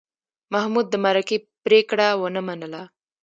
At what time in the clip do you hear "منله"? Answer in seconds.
2.47-2.81